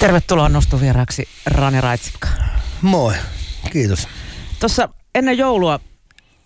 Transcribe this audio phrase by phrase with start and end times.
[0.00, 2.28] Tervetuloa nostovieraaksi Rane Raitsikka.
[2.82, 3.14] Moi,
[3.72, 4.08] kiitos.
[4.60, 5.80] Tuossa ennen joulua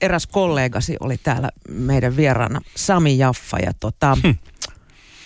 [0.00, 3.58] eräs kollegasi oli täällä meidän vieraana, Sami Jaffa.
[3.58, 4.34] Ja tota, hm.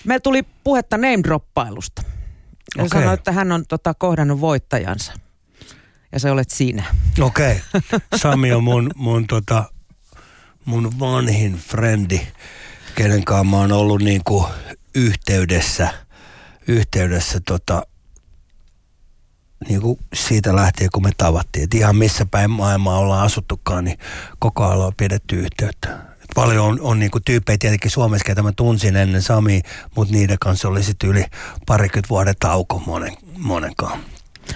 [0.04, 2.02] me tuli puhetta name-droppailusta.
[2.76, 3.00] Ja okay.
[3.00, 5.12] sanoi, että hän on tota, kohdannut voittajansa.
[6.12, 6.84] Ja se olet sinä.
[7.20, 7.60] Okei.
[7.74, 8.00] Okay.
[8.22, 9.64] Sami on mun, mun, tota,
[10.64, 12.20] mun vanhin frendi,
[12.94, 14.48] kenen kanssa mä oon ollut niinku
[14.94, 15.88] yhteydessä,
[16.66, 17.82] yhteydessä tota,
[19.68, 21.64] niin kuin siitä lähtien, kun me tavattiin.
[21.64, 23.98] Et ihan missä päin maailmaa ollaan asuttukaan, niin
[24.38, 25.88] koko ajan on pidetty yhteyttä.
[26.22, 29.60] Et paljon on, on niin kuin tyyppejä tietenkin Suomessa, ketä mä tunsin ennen Sami,
[29.96, 31.24] mutta niiden kanssa oli sitten yli
[31.66, 34.00] parikymmentä vuoden tauko monen, monenkaan.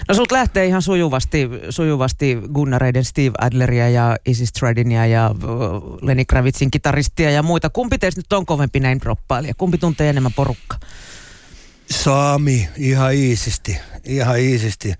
[0.07, 5.35] No sut lähtee ihan sujuvasti, sujuvasti Gunnareiden Steve Adleria ja Izzy Stradinia ja
[6.01, 7.69] Lenny Kravitzin kitaristia ja muita.
[7.69, 9.53] Kumpi teistä nyt on kovempi näin droppailija?
[9.57, 10.77] Kumpi tuntee enemmän porukka?
[11.91, 14.93] Saami, ihan iisisti, ihan iisisti.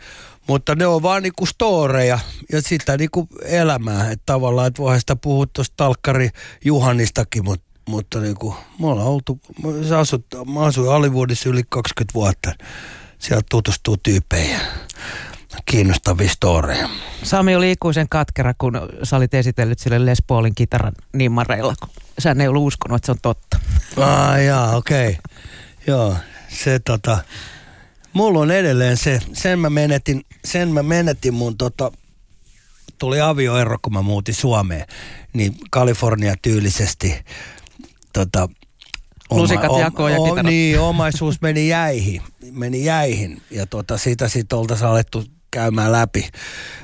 [0.47, 2.19] Mutta ne on vaan niinku storeja
[2.51, 4.11] ja sitä niinku elämää.
[4.11, 6.29] Että tavallaan, että voihan sitä puhua tuosta Talkkari
[6.65, 12.51] Juhannistakin, mutta, mutta niinku, me ollaan oltu, mä, asut, mä asuin Hollywoodissa yli 20 vuotta.
[13.19, 14.59] Sieltä tutustuu tyyppejä
[15.65, 16.89] kiinnostavia storeja.
[17.23, 22.35] Sami oli ikuisen katkera, kun sä olit esitellyt sille Les Paulin kitaran nimmareilla, kun sä
[22.39, 23.59] ei ollut uskonut, että se on totta.
[23.97, 25.09] Ah, jaa, okei.
[25.09, 25.21] Okay.
[25.87, 26.15] Joo,
[26.47, 27.17] se tota,
[28.13, 31.91] mulla on edelleen se, sen mä menetin, sen mä menetin mun tota,
[32.99, 34.85] tuli avioero, kun mä muutin Suomeen,
[35.33, 37.15] niin Kalifornia tyylisesti
[38.13, 38.49] tota,
[39.29, 43.41] Lusikat oma, jakoon ja o, Niin, omaisuus meni jäihin, meni jäihin.
[43.51, 46.29] Ja tota, sitä sitten oltaisiin alettu käymään läpi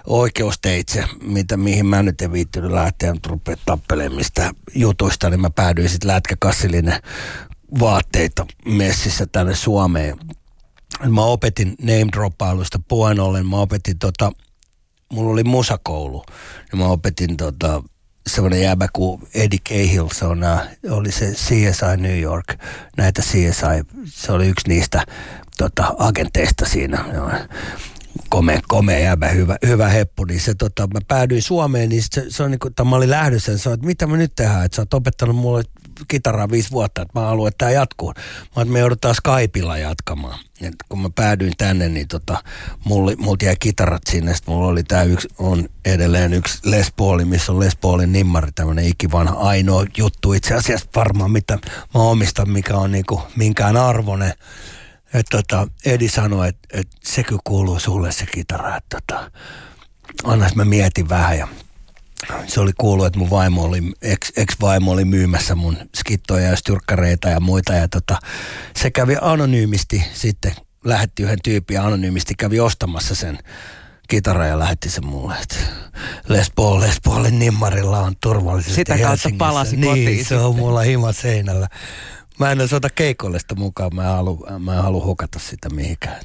[0.08, 5.90] oikeusteitse, mitä, mihin mä nyt en viittynyt lähteä, rupea tappelemaan mistä jutuista, niin mä päädyin
[5.90, 7.00] sitten lätkäkassillinen
[7.80, 10.18] vaatteita messissä tänne Suomeen.
[11.08, 14.32] Mä opetin name droppailusta puheen ollen, mä opetin tota,
[15.14, 16.24] mulla oli musakoulu,
[16.72, 17.84] ja mä opetin tota,
[18.28, 22.46] semmoinen jäbä kuin Eddie Cahill, se on, uh, oli se CSI New York,
[22.98, 25.06] näitä CSI, se oli yksi niistä
[25.58, 27.06] tota, agenteista siinä.
[28.30, 32.44] Komea, komea jäbä, hyvä, hyvä heppu, niin se tota, mä päädyin Suomeen, niin se, se
[32.44, 34.82] on niin kuin, mä olin lähdössä, niin se että mitä me nyt tehdään, että sä
[34.82, 35.64] oot opettanut mulle
[36.08, 38.14] kitaraa viisi vuotta, että mä haluan, että tämä jatkuu.
[38.56, 40.40] Mä että me joudutaan Skypeilla jatkamaan.
[40.62, 42.44] Et kun mä päädyin tänne, niin tota,
[42.86, 44.36] mulla, mulla jäi kitarat sinne.
[44.36, 48.52] Sitten mulla oli tämä yksi, on edelleen yksi Les Pauli, missä on Les Paulin nimmari,
[48.56, 51.60] tämmöinen ikivanha ainoa juttu itse asiassa varmaan, mitä
[51.94, 54.34] mä omistan, mikä on niinku minkään arvone.
[55.14, 59.32] Että tota, Edi sanoi, että, että se kyllä kuuluu sulle se kitara, että tota,
[60.24, 61.48] annas mä mietin vähän ja
[62.48, 67.30] se oli kuullut, että mun vaimo oli, ex, ex-vaimo oli myymässä mun skittoja ja styrkkareita
[67.30, 67.74] ja muita.
[67.74, 68.18] Ja tota,
[68.76, 70.52] se kävi anonyymisti sitten,
[70.86, 73.40] lähetti yhden tyypin anonyymisti, kävi ostamassa sen
[74.08, 75.36] kitara ja lähetti sen mulle.
[75.42, 75.56] Että
[76.28, 79.38] Les Paul, Les Paulin nimmarilla on turvallisesti Sitä kautta Helsingissä.
[79.38, 81.68] palasi niin, kotiin se on mulla hima seinällä.
[82.40, 86.22] Mä en ota keikolle sitä mukaan, mä en halua, mä en halua hukata sitä mihinkään.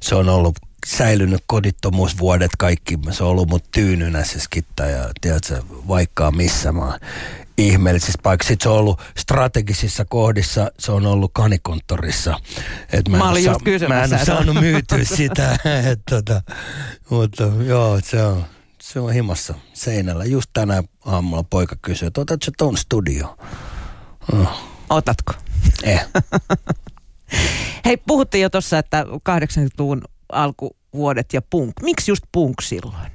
[0.00, 2.98] Se on ollut säilynyt kodittomuusvuodet kaikki.
[3.10, 6.98] Se on ollut mut tyynynä se skitta ja tiedätkö, vaikka missä mä
[7.58, 8.48] ihmeellisissä paikoissa.
[8.48, 12.40] Sitten se on ollut strategisissa kohdissa, se on ollut kanikonttorissa.
[12.92, 15.52] Et mä, mä olin just sa- Mä en ole saanut myytyä sitä.
[15.90, 16.42] Et, tota,
[17.10, 18.44] mutta joo, se on,
[18.82, 20.24] se on himassa seinällä.
[20.24, 23.38] Just tänä aamulla poika kysyi, että otatko ton studio?
[24.32, 24.60] Oh.
[24.90, 25.32] Otatko?
[25.82, 26.06] Eh.
[27.84, 30.02] Hei, puhuttiin jo tuossa, että 80-luvun
[30.32, 31.72] alkuvuodet ja punk.
[31.82, 33.10] Miksi just punk silloin?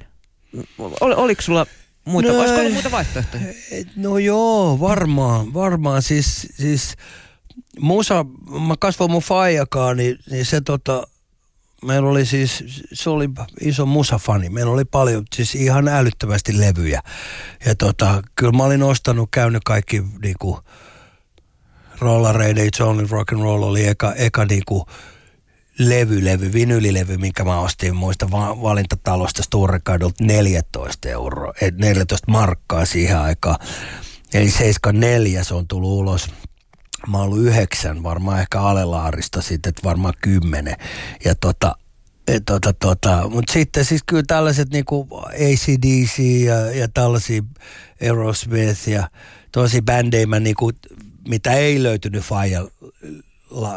[0.78, 1.66] Ol, oliko sulla
[2.04, 3.42] muita, no, olisiko ollut muita vaihtoehtoja?
[3.96, 6.02] No joo, varmaan, varmaan.
[6.02, 6.96] Siis, siis
[7.80, 8.24] musa,
[8.66, 11.06] mä kasvoin mun faijakaan, niin, niin se tota,
[11.84, 13.28] meillä oli siis, se oli
[13.60, 14.48] iso musafani.
[14.48, 17.00] Meillä oli paljon, siis ihan älyttömästi levyjä.
[17.66, 20.60] Ja tota, kyllä mä olin ostanut, käynyt kaikki niinku,
[22.00, 24.86] rollareiden, It's Only Rock and Roll oli eka, eka niinku,
[25.88, 33.56] levylevy, vinylilevy, minkä mä ostin muista va- valintatalosta Sturrekadulta 14 euroa, 14 markkaa siihen aikaan.
[34.34, 36.30] Eli 74 se on tullut ulos.
[37.08, 40.76] Mä oon ollut yhdeksän, varmaan ehkä Alelaarista sitten, että varmaan kymmenen.
[41.24, 41.76] Ja tota,
[42.28, 47.42] et, tota, tota, mutta sitten siis kyllä tällaiset niinku ACDC ja, ja tällaisia
[48.02, 49.10] Aerosmith ja
[49.52, 50.70] tosi bändejä mä niinku,
[51.28, 52.68] mitä ei löytynyt Fajan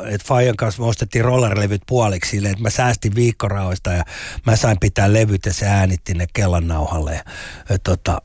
[0.09, 4.03] että Fajan kanssa me ostettiin rollerlevyt puoliksi silleen, että mä säästin viikkorahoista ja
[4.45, 7.23] mä sain pitää levyt ja se äänitti ne kellan nauhalle.
[7.83, 8.21] Tota,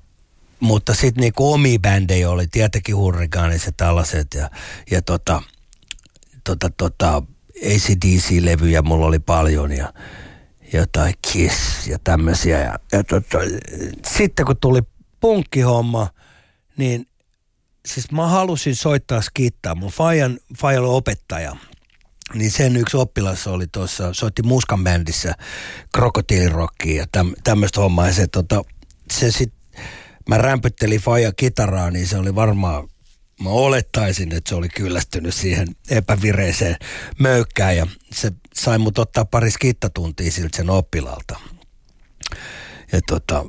[0.61, 4.50] mutta sitten niinku omi bändejä oli, tietenkin hurrigaanit ja tällaiset ja,
[4.91, 5.43] ja tota,
[6.45, 7.23] tota, tota,
[7.62, 9.93] ACDC-levyjä mulla oli paljon ja
[10.73, 12.59] jotain Kiss ja tämmöisiä.
[12.59, 13.39] Ja, ja tota,
[14.06, 14.83] sitten kun tuli
[15.21, 16.09] punkkihomma,
[16.77, 17.06] niin
[17.88, 19.75] siis mä halusin soittaa skittaa.
[19.75, 21.56] Mun Fajan, Fajan opettaja,
[22.35, 25.35] niin sen yksi oppilas oli tuossa, soitti muskan bändissä
[25.94, 28.06] krokotiilirockia ja täm, tämmöistä hommaa.
[28.06, 28.64] Ja se, tota,
[29.12, 29.55] se sit,
[30.29, 32.88] mä rämpyttelin Fajan kitaraa, niin se oli varmaan
[33.43, 36.76] mä olettaisin, että se oli kyllästynyt siihen epävireiseen
[37.19, 41.41] möykkään ja se sai mut ottaa pari skittatuntia siltä sen oppilalta.
[42.93, 43.44] Ja tota...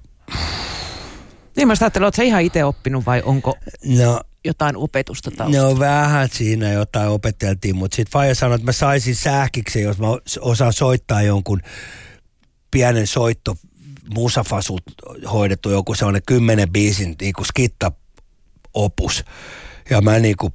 [1.56, 5.69] Niin mä ajattelin, että ihan itse oppinut vai onko no, jotain opetusta taustalla?
[5.69, 10.07] No vähän siinä jotain opeteltiin, mutta sitten Faija sanoi, että mä saisin sähkiksi, jos mä
[10.41, 11.62] osaan soittaa jonkun
[12.71, 13.56] pienen soitto
[14.13, 14.83] musafasut
[15.31, 17.91] hoidettu joku sellainen kymmenen biisin niin kuin skitta
[18.74, 19.24] opus.
[19.89, 20.53] Ja mä niinku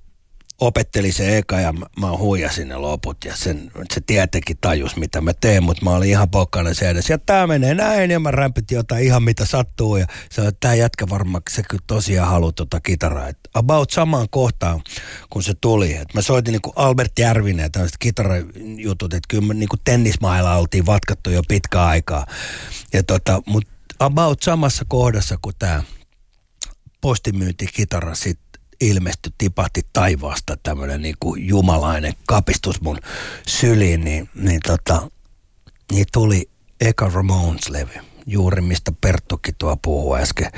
[0.61, 5.21] opettelin se eka ja mä, mä huijasin ne loput ja sen, se tietenkin tajus mitä
[5.21, 7.11] mä teen, mutta mä olin ihan pokkana se edes.
[7.11, 10.75] Ja tää menee näin ja mä rämpitin jotain ihan mitä sattuu ja se on, tää
[10.75, 13.29] jätkä varmaan se kyllä tosiaan haluaa tota kitaraa.
[13.29, 14.83] Et about samaan kohtaan
[15.31, 15.95] kun se tuli.
[15.95, 20.87] Et mä soitin niinku Albert Järvinen ja tämmöiset kitarajutut, että kyllä me niinku tennismailla oltiin
[20.87, 22.27] vatkattu jo pitkä aikaa.
[22.93, 23.65] Ja tota, mut
[23.99, 25.83] about samassa kohdassa kuin tämä
[27.01, 28.39] postimyyntikitara sit
[28.81, 32.99] ilmestyi, tipahti taivaasta tämmöinen niin kuin jumalainen kapistus mun
[33.49, 35.09] syliin, niin, niin, tota,
[35.93, 36.51] niin tuli
[36.81, 40.51] eka Ramones-levy, juuri mistä Perttukin tuo puhui äsken,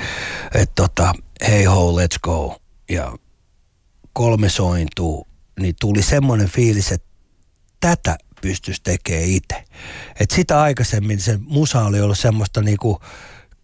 [0.53, 1.13] että tota,
[1.47, 2.57] hey ho, let's go,
[2.89, 3.17] ja
[4.13, 5.27] kolme sointuu,
[5.59, 7.07] niin tuli semmoinen fiilis, että
[7.79, 9.63] tätä pystyisi tekemään itse.
[10.19, 12.99] että sitä aikaisemmin se musa oli ollut semmoista niinku,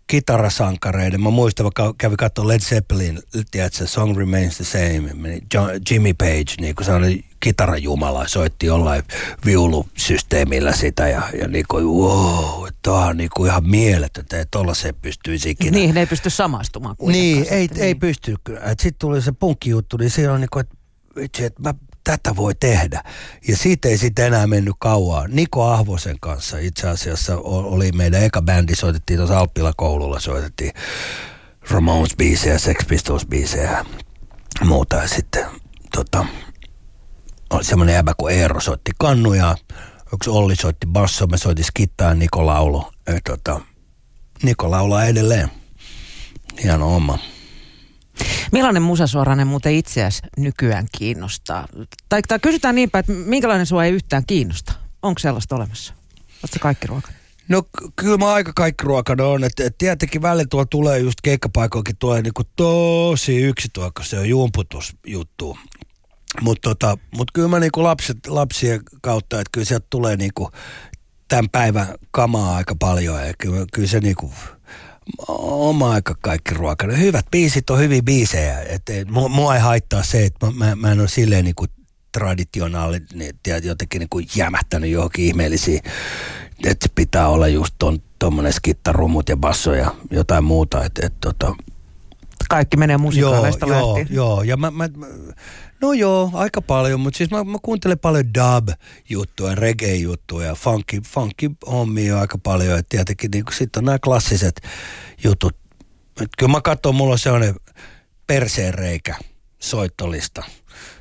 [0.08, 1.22] kitarasankareiden.
[1.22, 3.20] Mä muistan, kun kävin katsomaan Led Zeppelin,
[3.52, 5.10] tiedätkö, Song Remains the Same.
[5.54, 9.04] John, Jimmy Page, niin kuin sellainen kitarajumala, soitti jollain
[9.46, 14.94] viulusysteemillä sitä ja, ja niin kuin, wow, tämä on niin kuin ihan mieletöntä, että se
[14.94, 15.78] pystyisi ikinä.
[15.78, 17.84] Niin, ei pysty samastumaan Niin, ei, niin.
[17.84, 18.36] ei pysty.
[18.68, 20.76] Sitten tuli se punkkijuttu, niin se on niin kuin, että,
[21.16, 21.74] vitsi, että mä
[22.04, 23.04] tätä voi tehdä.
[23.48, 25.28] Ja siitä ei sitten enää mennyt kauaa.
[25.28, 30.72] Niko Ahvosen kanssa itse asiassa oli meidän eka bändi, soitettiin tuossa Alppila koululla, soitettiin
[31.70, 33.86] Ramones-biisejä, Sex Pistols-biisejä ja
[34.64, 34.96] muuta.
[34.96, 35.46] Ja sitten
[35.96, 36.26] tota,
[37.50, 39.56] oli semmoinen jäbä kuin Eero soitti kannuja,
[40.14, 42.86] yksi Olli soitti basso, me soitin skittaa ja Niko laulu.
[43.08, 43.62] Ja tota,
[44.44, 45.52] Niko laulaa edelleen.
[46.64, 47.20] Hieno homma.
[48.52, 51.68] Millainen musasuorainen muuten itseäsi nykyään kiinnostaa?
[52.10, 54.74] Tai, tai kysytään niinpä, että minkälainen sua ei yhtään kiinnosta?
[55.02, 55.94] Onko sellaista olemassa?
[56.44, 57.12] Oletko kaikki ruoka?
[57.48, 57.64] No
[57.96, 59.44] kyllä mä aika kaikki ruokana on.
[59.44, 65.58] että et tietenkin välillä tuolla tulee just keikkapaikoinkin tulee niinku tosi yksituokka, se on jumputusjuttu.
[66.42, 70.52] Mutta tota, mut kyllä mä niinku lapset, lapsien kautta, että kyllä sieltä tulee niinku
[71.28, 73.28] tämän päivän kamaa aika paljon.
[73.28, 74.34] Ja kyllä, kyllä se niinku,
[75.28, 76.88] oma aika kaikki ruoka.
[76.88, 78.60] Hyvät biisit on hyviä biisejä.
[78.62, 81.70] Et, et, mua, mua ei haittaa se, että mä, mä, en ole silleen niin kuin
[82.12, 83.34] traditionaalinen, niin,
[83.64, 85.82] jotenkin niin kuin jämähtänyt johonkin ihmeellisiin,
[86.66, 90.86] että pitää olla just ton, tommonen skittarumut ja basso ja jotain muuta.
[90.86, 91.56] Et, et, tota,
[92.50, 95.08] Kaikki menee musikaaleista joo, Joo, joo, ja mä, mä, mä
[95.84, 102.20] No joo, aika paljon, mutta siis mä, mä kuuntelen paljon dub-juttuja, reggae-juttuja, funky, funky hommia
[102.20, 102.80] aika paljon.
[102.80, 104.62] Et tietenkin niin sitten on nämä klassiset
[105.24, 105.56] jutut.
[106.22, 107.56] Et kyllä mä katson, mulla on sellainen
[108.28, 109.16] perseenreikä
[109.60, 110.44] soittolista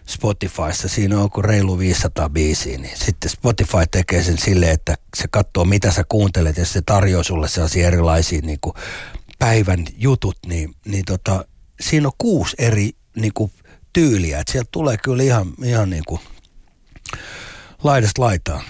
[0.06, 0.88] Spotifyssa.
[0.88, 5.64] Siinä on kuin reilu 500 biisiä, niin sitten Spotify tekee sen silleen, että se katsoo
[5.64, 8.74] mitä sä kuuntelet ja se tarjoaa sulle sellaisia erilaisia niin kuin
[9.38, 11.44] päivän jutut, niin, niin tota,
[11.80, 13.52] siinä on kuusi eri niin kuin
[13.92, 14.40] tyyliä.
[14.40, 16.20] Että sieltä tulee kyllä ihan, ihan niin kuin
[17.82, 18.62] laidasta laitaa.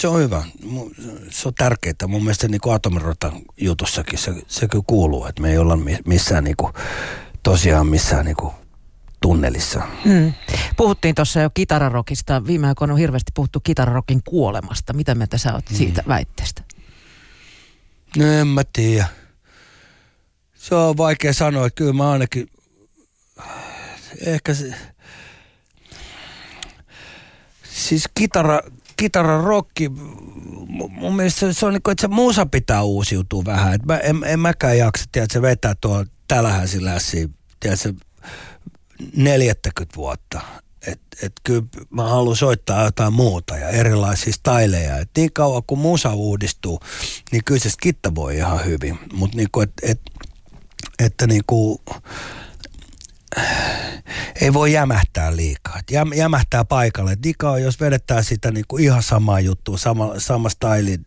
[0.00, 0.42] Se on hyvä.
[1.30, 1.94] Se on tärkeää.
[2.06, 6.44] Mun mielestä niin kuin atomirotan jutussakin se, se kyllä kuuluu, että me ei olla missään
[6.44, 6.72] niin kuin,
[7.42, 8.54] tosiaan missään niin kuin
[9.22, 9.82] tunnelissa.
[10.04, 10.32] Mm.
[10.76, 12.46] Puhuttiin tuossa jo kitararokista.
[12.46, 14.92] Viime aikoina on hirveästi puhuttu kitararokin kuolemasta.
[14.92, 15.76] Mitä mieltä sä oot mm.
[15.76, 16.62] siitä väitteestä?
[18.16, 19.06] No en mä tiedä.
[20.54, 21.70] Se on vaikea sanoa.
[21.70, 22.48] Kyllä mä ainakin
[24.26, 24.74] ehkä se,
[27.74, 28.60] siis kitara,
[28.96, 29.88] kitara rokki,
[30.90, 33.74] mun mielestä se, on niin kuin, että se musa pitää uusiutua vähän.
[33.74, 37.94] Et mä, en, en mäkään jaksa, tiedät, se vetää tuo tälähäsi lässi, tiedät, se
[39.16, 40.40] 40 vuotta.
[40.86, 44.98] Et, et kyllä mä haluan soittaa jotain muuta ja erilaisia styleja.
[44.98, 46.80] Et niin kauan kun musa uudistuu,
[47.32, 48.98] niin kyllä se skitta voi ihan hyvin.
[49.12, 50.00] Mutta niinku, et, et,
[50.98, 51.82] että niinku,
[54.40, 55.80] ei voi jämähtää liikaa.
[55.90, 57.16] Jäm, jämähtää paikalle.
[57.22, 60.98] Dika on, jos vedetään sitä niin kuin ihan samaa juttua, sama, sama style,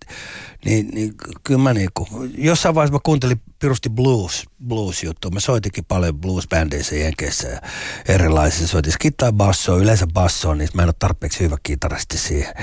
[0.65, 5.31] niin, niin kyllä mä niin kuin, jossain vaiheessa mä kuuntelin pirusti blues, blues juttu.
[5.31, 7.61] Mä soitikin paljon blues-bändeissä Jenkeissä ja
[8.07, 8.67] erilaisissa.
[8.67, 12.53] Soitin skittaa bassoa, yleensä bassoa, niin mä en ole tarpeeksi hyvä kitaristi siihen.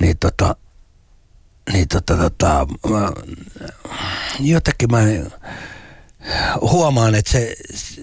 [0.00, 0.56] Niin tota,
[1.72, 3.12] niin tota, tota mä,
[4.40, 5.00] jotenkin mä
[6.60, 7.56] huomaan, että se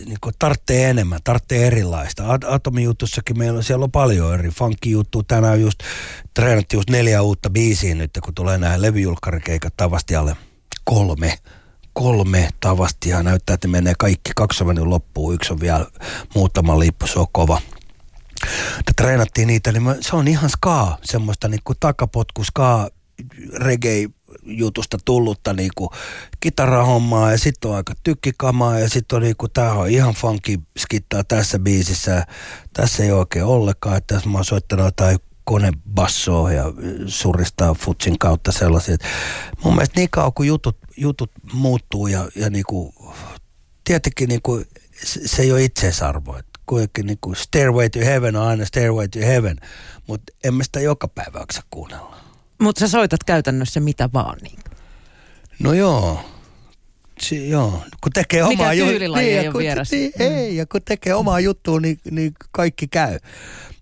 [0.06, 2.24] niin tarvitsee enemmän, tarvitsee erilaista.
[2.48, 5.24] Atomijutussakin meillä on, siellä on paljon eri funkki-juttu.
[5.24, 5.80] Tänään just
[6.34, 10.36] treenattiin just neljä uutta biisiä nyt, kun tulee nämä levyjulkkarikeikat Tavastialle
[10.84, 11.38] kolme.
[11.94, 13.24] Kolme Tavastia.
[13.24, 14.32] Näyttää, että menee kaikki.
[14.36, 15.88] Kaksi on mennyt loppuun, yksi on vielä
[16.36, 17.62] muutama lippu, se on kova.
[18.86, 22.90] Te treenattiin niitä, niin se on ihan skaa, semmoista niin takapotku, skaa,
[23.54, 24.08] reggae
[24.44, 25.92] jutusta tullutta niinku
[26.40, 31.24] kitarahommaa ja sitten on aika tykkikamaa ja sitten on niinku, tää on ihan funky skittaa
[31.24, 32.26] tässä biisissä.
[32.74, 36.64] Tässä ei oikein ollenkaan, että tässä mä oon soittanut jotain konebassoa ja
[37.06, 38.98] suristaa futsin kautta sellaisia.
[39.64, 42.94] Mun mielestä niin kauan kun jutut, jutut muuttuu ja, ja niinku,
[43.84, 44.64] tietenkin niinku,
[45.26, 46.40] se ei ole itseisarvo.
[46.66, 49.58] Kuitenkin niinku Stairway to Heaven on aina Stairway to Heaven,
[50.08, 52.31] mutta en mä sitä joka päivä kuunnella.
[52.62, 54.60] Mutta sä soitat käytännössä mitä vaan niin.
[55.60, 56.20] No joo.
[57.20, 57.84] Si, joo.
[58.02, 59.18] Kun tekee Mikä omaa juttua.
[59.18, 59.92] Niin, ei vieras.
[59.92, 60.26] Niin, mm.
[60.26, 63.20] Ei, ja kun tekee omaa juttua, niin, niin kaikki käy.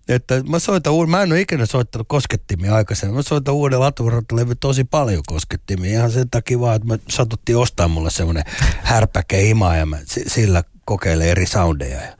[0.07, 3.15] Että mä soitan uuden, mä en ole ikinä soittanut koskettimia aikaisemmin.
[3.15, 5.91] Mä soitan uuden latuvarottelevy tosi paljon koskettimia.
[5.91, 8.43] Ihan sen takia vaan, että mä satuttiin ostaa mulle semmoinen
[8.81, 12.01] härpäke hima ja mä sillä kokeilen eri soundeja.
[12.01, 12.17] Ja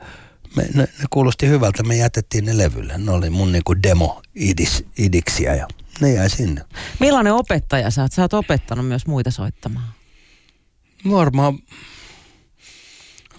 [0.56, 2.98] me, ne, ne, kuulosti hyvältä, me jätettiin ne levylle.
[2.98, 5.68] Ne oli mun niinku demo idis, idiksiä ja
[6.02, 6.62] ne jäi sinne.
[7.00, 8.12] Millainen opettaja sä oot?
[8.12, 9.88] Sä oot opettanut myös muita soittamaan.
[11.12, 11.60] Varmaan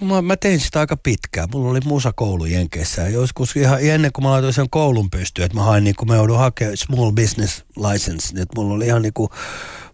[0.00, 1.49] Mä, mä tein sitä aika pitkään.
[1.52, 3.09] Mulla oli musakoulu Jenkeissä.
[3.09, 6.14] Joskus ihan ennen kuin mä laitoin sen koulun pystyyn, että mä hain niin kuin mä
[6.14, 8.29] joudun hakemaan small business license.
[8.43, 9.29] Että mulla oli ihan niin kuin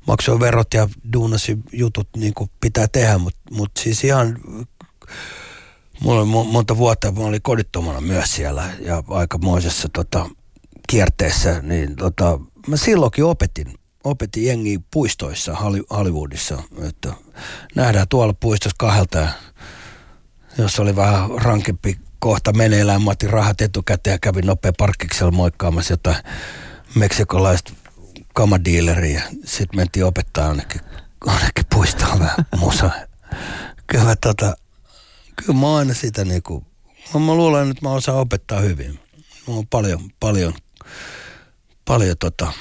[0.06, 3.18] maksoin verot ja duunasi jutut niin kuin pitää tehdä.
[3.18, 4.38] Mutta mut siis ihan,
[6.00, 10.30] mulla oli monta vuotta, mä olin kodittomana myös siellä ja aikamoisessa tota,
[10.88, 15.54] kierteessä, niin tota, mä silloinkin opetin, opetin jengi puistoissa
[15.90, 17.12] Hollywoodissa, että
[17.74, 19.28] nähdään tuolla puistossa kahdelta,
[20.58, 25.92] jos oli vähän rankempi kohta meneillään, mä otin rahat etukäteen ja kävin nopea parkkiksella moikkaamassa
[25.92, 26.16] jotain
[26.94, 27.72] meksikolaista
[28.34, 29.22] kamadiileriä.
[29.44, 30.80] Sitten mentiin opettaa ainakin,
[31.26, 32.90] ainakin puistoon vähän musa.
[33.86, 34.56] Kyllä, tota,
[35.36, 36.64] kyllä mä aina sitä niinku,
[37.14, 39.00] mä luulen, että mä osaan opettaa hyvin.
[39.48, 40.54] Mä on paljon, paljon
[41.86, 42.52] paljon tota,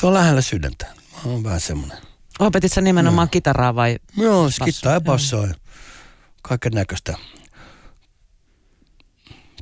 [0.00, 0.86] se on lähellä sydäntä.
[0.86, 1.98] Mä oon vähän semmoinen.
[2.38, 3.30] Opetit sä nimenomaan no.
[3.30, 3.96] kitaraa vai?
[4.16, 5.48] Joo, kittaa ja bassoa
[6.42, 7.16] kaiken näköistä.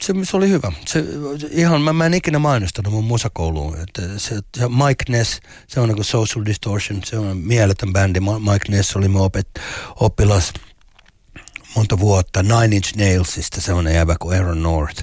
[0.00, 0.72] Se, se, oli hyvä.
[0.86, 1.04] Se,
[1.50, 3.78] ihan, mä, mä en ikinä mainostanut mun musakouluun.
[3.80, 8.20] Että se, se Mike Ness, se on niin Social Distortion, se on mieletön bändi.
[8.20, 9.48] Mike Ness oli mun opet,
[10.00, 10.52] oppilas
[11.76, 12.42] monta vuotta.
[12.42, 15.02] Nine Inch Nailsista, se on jäbä kuin Aaron North.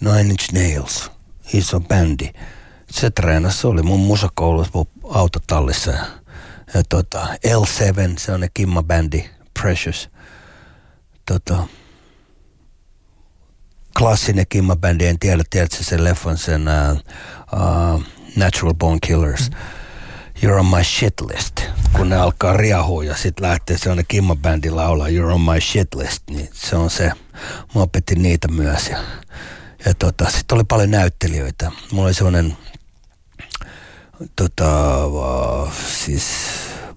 [0.00, 1.10] Nine Inch Nails,
[1.52, 2.30] iso bändi
[2.90, 5.90] se treenasi, se oli mun musakoulussa mun autotallissa.
[5.90, 6.04] Ja,
[6.74, 9.30] ja tota, L7, se on ne Kimma-bändi,
[9.60, 10.10] Precious.
[11.26, 11.66] Tota,
[13.98, 16.98] klassinen Kimma-bändi, en tiedä, tiedätkö sen leffan, sen uh,
[17.60, 18.02] uh,
[18.36, 19.50] Natural Bone Killers.
[19.50, 19.56] Mm.
[20.42, 21.60] You're on my shit list.
[21.92, 26.22] Kun ne alkaa riahua ja sitten lähtee sellainen Kimma-bändi laulaa You're on my shit list,
[26.30, 27.12] niin se on se.
[27.74, 28.98] Mä opetin niitä myös ja,
[29.84, 31.70] ja tota, sitten oli paljon näyttelijöitä.
[31.92, 32.56] Mulla oli sellainen
[34.36, 34.96] tota,
[35.86, 36.24] siis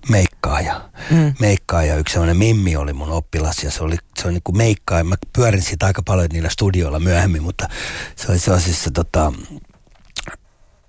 [0.09, 0.89] meikkaaja.
[1.11, 1.33] Mm.
[1.39, 5.03] Meikkaaja, yksi sellainen Mimmi oli mun oppilas ja se oli, se oli niin kuin meikkaaja.
[5.03, 7.69] Mä pyörin siitä aika paljon niillä studioilla myöhemmin, mutta
[8.15, 9.33] se oli sellaisissa tota,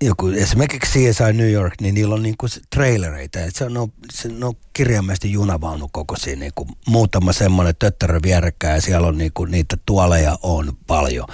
[0.01, 3.39] joku, esimerkiksi CSI New York, niin niillä on niinku trailereita.
[3.49, 9.17] Se on, se on kirjaimellisesti junavaunu kokoisia, niinku muutama semmoinen töttärö vierekkäin ja siellä on
[9.17, 11.27] niinku, niitä tuoleja on paljon.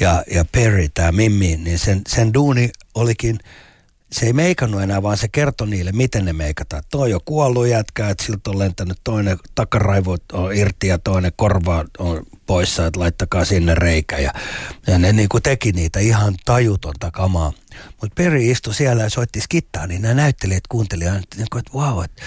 [0.00, 3.38] Ja, ja Perry, tämä Mimmi, niin sen, sen duuni olikin–
[4.14, 6.82] se ei meikannut enää, vaan se kertoi niille, miten ne meikataan.
[6.90, 11.84] Toi on kuollut jätkä, että siltä on lentänyt toinen takaraivo on irti ja toinen korva
[11.98, 14.18] on poissa, että laittakaa sinne reikä.
[14.18, 14.32] Ja,
[14.86, 17.52] ja ne niin kuin teki niitä ihan tajutonta kamaa.
[18.00, 22.04] Mutta Peri istui siellä ja soitti skittaa, niin nämä näyttelijät kuunteli aina, niin että wow,
[22.04, 22.22] että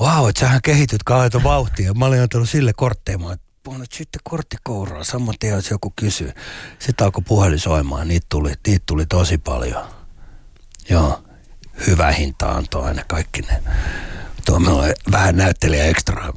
[0.00, 1.94] wow, että sähän kehityt kauheita vauhtia.
[1.94, 3.18] Mä olin antanut sille kortteja,
[3.78, 6.32] nyt sitten korttikouraa, saman tien, jos joku kysyy.
[6.78, 10.03] Sitten alkoi puhelin soimaan, niitä tuli, niitä tuli tosi paljon.
[10.90, 11.24] Joo,
[11.86, 13.62] hyvä hinta antoi aina kaikki ne.
[14.46, 14.64] Tuo on
[15.12, 16.32] vähän näyttelijä ekstraa.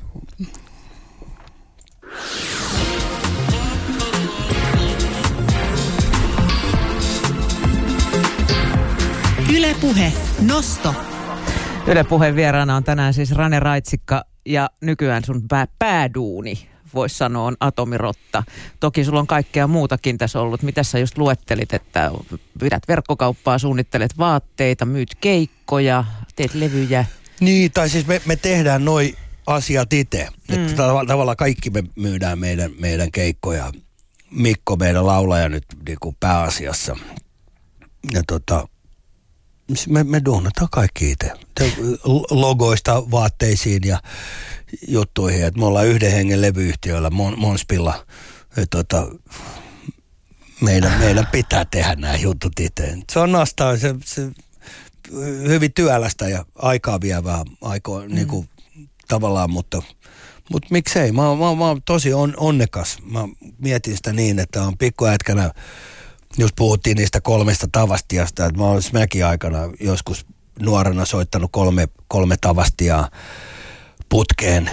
[9.55, 10.95] Ylepuhe Nosto.
[11.87, 17.47] Yle Puheen vieraana on tänään siis Rane Raitsikka ja nykyään sun pää, pääduuni voisi sanoa,
[17.47, 18.43] on atomirotta.
[18.79, 20.63] Toki sulla on kaikkea muutakin tässä ollut.
[20.63, 22.11] Mitä sä just luettelit, että
[22.59, 26.03] pidät verkkokauppaa, suunnittelet vaatteita, myyt keikkoja,
[26.35, 27.05] teet levyjä?
[27.39, 29.15] Niin, tai siis me, me tehdään noin
[29.47, 30.27] asiat itse.
[30.49, 30.55] Mm.
[30.55, 30.75] Että
[31.07, 33.71] tavallaan kaikki me myydään meidän, meidän keikkoja.
[34.31, 36.97] Mikko, meidän laulaja nyt niin kuin pääasiassa.
[38.13, 38.67] Ja tota,
[39.89, 41.31] me, me duunataan kaikki itse.
[42.29, 43.99] Logoista vaatteisiin ja
[44.87, 45.45] juttuihin.
[45.45, 48.05] Et me ollaan yhden hengen levyyhtiöillä Mon, Monspilla.
[48.57, 49.07] Et tota,
[50.61, 52.97] meidän, meidän pitää tehdä nämä jutut itse.
[53.11, 54.31] Se on nastaa, se, se
[55.47, 58.15] hyvin työlästä ja aikaa vievää aikaa mm.
[58.15, 58.49] niin kuin,
[59.07, 59.81] tavallaan, mutta,
[60.51, 61.11] mutta miksei.
[61.11, 62.97] Mä, mä, mä oon tosi on, onnekas.
[63.03, 63.19] Mä
[63.57, 65.51] mietin sitä niin, että on pikkuätkänä,
[66.37, 70.25] just puhuttiin niistä kolmesta tavastiasta, että mä oon mäkin aikana joskus
[70.59, 73.11] nuorena soittanut kolme, kolme tavastia
[74.09, 74.69] putkeen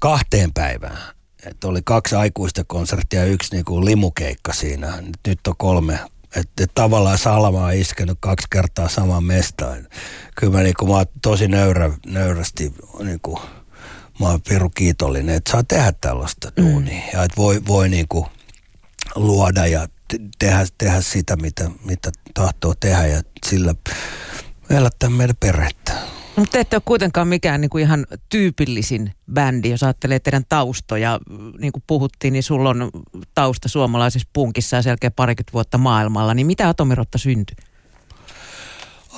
[0.00, 0.98] kahteen päivään.
[1.46, 5.02] Että oli kaksi aikuista konserttia ja yksi niinku limukeikka siinä.
[5.26, 5.98] Nyt on kolme.
[6.36, 9.88] Että et tavallaan Salma on iskenyt kaksi kertaa saman mestaan.
[10.36, 13.40] Kyllä mä, niinku, mä oon tosi nöyrä, nöyrästi niinku,
[14.20, 16.64] mä oon piru kiitollinen, että saa tehdä tällaista mm.
[16.64, 17.02] duunia.
[17.12, 18.26] Ja että voi, voi niinku
[19.14, 19.88] luoda ja
[20.38, 23.74] tehdä, tehdä sitä, mitä, mitä tahtoo tehdä ja sillä
[24.70, 25.92] elättää meidän perhettä.
[26.36, 31.20] Mutta te ette ole kuitenkaan mikään niin kuin ihan tyypillisin bändi, jos ajattelee teidän taustoja.
[31.58, 32.90] Niin kuin puhuttiin, niin sulla on
[33.34, 36.34] tausta suomalaisessa punkissa ja selkeä parikymmentä vuotta maailmalla.
[36.34, 37.56] Niin mitä Atomirotta syntyi?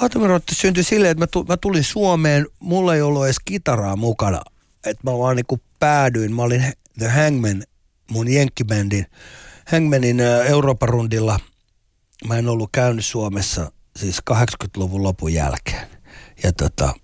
[0.00, 4.40] Atomirotta syntyi silleen, että mä tulin Suomeen, mulla ei ollut edes kitaraa mukana.
[4.87, 7.62] Että mä vaan niin kuin päädyin, mä olin The Hangman,
[8.11, 9.07] mun jenkkibändin,
[9.73, 11.40] Hangmanin Euroopan rundilla.
[12.26, 15.88] Mä en ollut käynyt Suomessa siis 80-luvun lopun jälkeen.
[16.42, 16.94] Ja tota,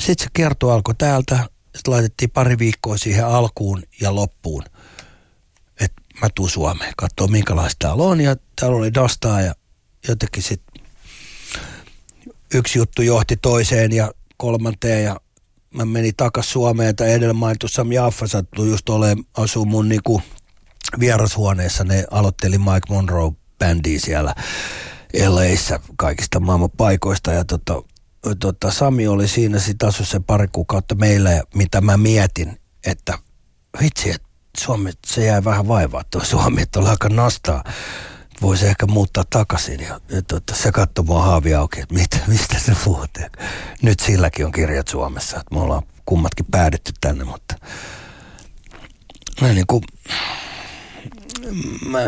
[0.00, 1.48] sitten se kierto alkoi täältä.
[1.76, 4.62] Sitten laitettiin pari viikkoa siihen alkuun ja loppuun.
[5.80, 8.20] Että mä tuun Suomeen, katsoa minkälaista täällä on.
[8.20, 9.54] Ja täällä oli Dastaa ja
[10.08, 10.84] jotenkin sitten
[12.54, 15.20] yksi juttu johti toiseen ja kolmanteen ja
[15.74, 20.22] mä menin takas Suomeen, tai edellä mainittu Sam Jaffa sattui just olemaan, asuu mun niinku
[21.00, 21.84] vierashuoneessa.
[21.84, 24.34] Ne aloitteli Mike Monroe bändiä siellä
[25.28, 27.82] LAissa kaikista maailman paikoista ja tota,
[28.40, 33.18] tota, Sami oli siinä sitten asu se pari kuukautta meillä ja mitä mä mietin, että
[33.80, 37.64] vitsi, että Suomi, se jäi vähän vaivaa tuo Suomi, että oli aika nastaa.
[38.42, 42.58] Voisi ehkä muuttaa takaisin ja, ja tota, se katsoi mua haavi auki, että mit, mistä
[42.58, 43.10] se puhut.
[43.82, 47.54] Nyt silläkin on kirjat Suomessa, että me ollaan kummatkin päädytty tänne, mutta
[49.40, 49.82] mä niin kuin,
[51.86, 52.00] mä,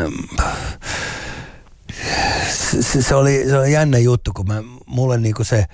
[2.80, 5.64] se, se, oli, se oli jännä juttu, kun mä, mulle niin kuin se,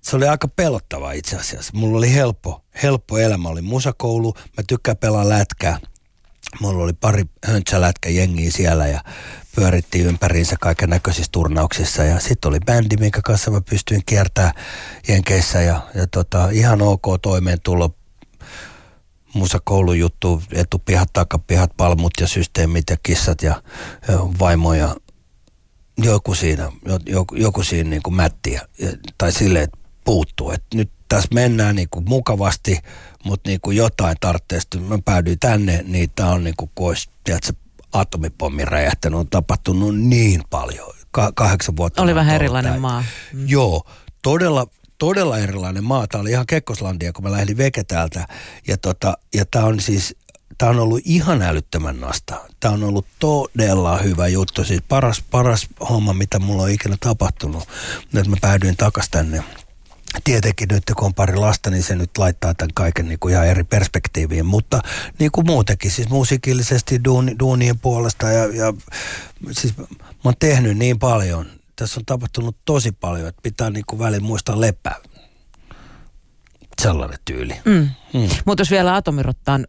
[0.00, 1.72] se oli aika pelottava itse asiassa.
[1.74, 3.48] Mulla oli helppo, helppo elämä.
[3.48, 5.78] Oli musakoulu, mä tykkään pelaa lätkää.
[6.60, 9.00] Mulla oli pari höntsälätkä jengiä siellä ja
[9.56, 12.04] pyörittiin ympäriinsä kaiken näköisissä turnauksissa.
[12.04, 14.52] Ja sitten oli bändi, minkä kanssa mä pystyin kiertämään
[15.08, 17.96] jenkeissä ja, ja tota, ihan ok toimeentulo
[19.34, 23.62] musakoulujuttu, etupihat, takapihat, palmut ja systeemit ja kissat ja,
[24.40, 24.96] vaimo ja
[25.98, 26.72] joku siinä,
[27.06, 28.62] joku, joku siinä niin kuin mättiä.
[29.18, 30.50] Tai silleen, että puuttuu.
[30.50, 32.78] Et nyt tässä mennään niin kuin mukavasti,
[33.24, 34.80] mutta niin kuin jotain tarvitsee.
[34.80, 37.52] Mä päädyin tänne, niin tämä on niin kuin, kun olisi, tiedätkö,
[37.92, 40.92] atomipommi räjähtänyt, on tapahtunut niin paljon.
[41.10, 42.02] Ka- kahdeksan vuotta.
[42.02, 42.82] Oli vähän erilainen näin.
[42.82, 43.04] maa.
[43.32, 43.48] Mm.
[43.48, 43.86] Joo,
[44.22, 44.66] todella,
[45.04, 46.06] todella erilainen maa.
[46.06, 48.28] Tämä oli ihan Kekkoslandia, kun mä lähdin veke täältä.
[48.68, 50.16] Ja, tota, ja tämä on siis
[50.58, 52.40] tämä on ollut ihan älyttömän nasta.
[52.60, 54.64] Tämä on ollut todella hyvä juttu.
[54.64, 57.68] Siis paras, paras homma, mitä mulla on ikinä tapahtunut.
[58.12, 59.44] Nyt mä päädyin takaisin tänne
[60.24, 63.46] tietenkin nyt kun on pari lasta, niin se nyt laittaa tämän kaiken niin kuin ihan
[63.46, 64.80] eri perspektiiviin, mutta
[65.18, 68.74] niin kuin muutenkin, siis musiikillisesti duuni, duunien puolesta ja, ja
[69.50, 69.84] siis mä
[70.24, 74.60] oon tehnyt niin paljon, tässä on tapahtunut tosi paljon, että pitää niin kuin välillä muistaa
[74.60, 74.96] lepää.
[76.82, 77.54] Sellainen tyyli.
[77.64, 77.88] Mm.
[78.14, 78.28] Mm.
[78.44, 79.66] Mutta jos vielä atomirottaan,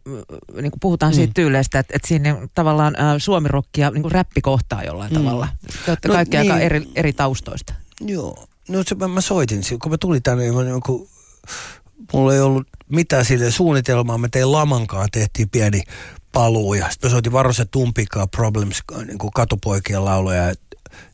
[0.54, 1.14] niin kuin puhutaan mm.
[1.14, 5.18] siitä tyyleistä, että, että siinä tavallaan äh, suomirokki ja niin räppi kohtaa jollain mm.
[5.18, 5.48] tavalla.
[5.84, 6.52] Te olette no, kaikki niin.
[6.52, 7.74] aika eri, eri taustoista.
[8.00, 11.08] Joo, No se, mä, mä soitin, kun mä tulin tänne, niin mä, niin kun,
[12.12, 14.18] mulla ei ollut mitään sille suunnitelmaa.
[14.18, 15.82] Me tein Lamankaan, tehtiin pieni
[16.32, 20.54] paluu ja sitten me soitin Varosen Tumpikaa Problems niin kuin katupoikien lauluja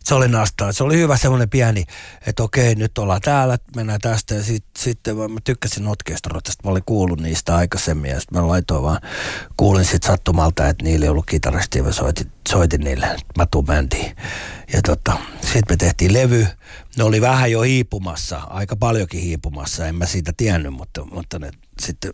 [0.05, 0.73] se oli nastaa.
[0.73, 1.85] Se oli hyvä semmoinen pieni,
[2.27, 4.35] että okei, nyt ollaan täällä, mennään tästä.
[4.35, 5.01] Ja sitten sit,
[5.33, 8.11] mä tykkäsin orkesteroista, mä olin kuullut niistä aikaisemmin.
[8.11, 9.01] Ja sitten mä laitoin vaan,
[9.57, 13.65] kuulin sitten sattumalta, että niillä ei ollut kitaristi ja mä soitin, soitin niille, mä tuun
[13.65, 14.17] bändiin.
[14.73, 16.47] Ja tota, sitten me tehtiin levy.
[16.97, 21.51] Ne oli vähän jo hiipumassa, aika paljonkin hiipumassa, en mä siitä tiennyt, mutta, mutta ne
[21.81, 22.11] sitten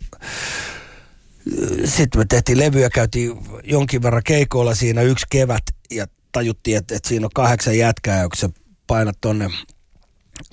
[1.85, 7.09] sitten me tehtiin levyä, käytiin jonkin verran keikoilla siinä yksi kevät ja tajuttiin, että, että
[7.09, 8.49] siinä on kahdeksan jätkää, kun sä
[8.87, 9.49] painat tonne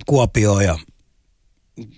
[0.07, 0.79] Kuopioon ja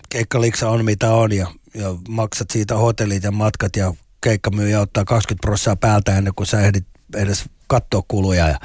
[0.08, 5.46] keikkaliksa on mitä on ja, ja maksat siitä hotellit ja matkat ja keikkamyyjä ottaa 20
[5.46, 6.86] prosenttia päältä ennen kuin sä ehdit
[7.16, 8.58] edes katsoa kuluja ja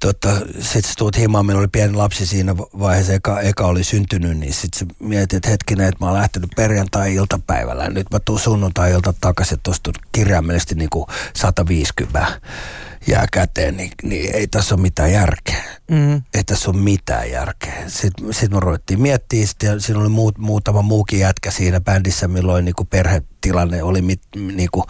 [0.00, 4.38] tota, sitten sä tuut himaan, meillä oli pieni lapsi siinä vaiheessa, eka, eka oli syntynyt,
[4.38, 9.14] niin sitten mietit, että hetkinen, että mä oon lähtenyt perjantai-iltapäivällä ja nyt mä tuun sunnuntai-ilta
[9.20, 11.06] takaisin, että tuosta kirjaimellisesti niin kuin
[11.36, 12.40] 150
[13.06, 15.64] jää käteen, niin, niin ei tässä ole mitään järkeä.
[15.90, 16.22] Mm.
[16.34, 17.74] Ei tässä ole mitään järkeä.
[17.86, 22.64] Sitten, sitten me ruvettiin miettimään, ja siinä oli muut, muutama muukin jätkä siinä bändissä, milloin
[22.64, 24.84] niin kuin perhetilanne oli, mit, niin kuin,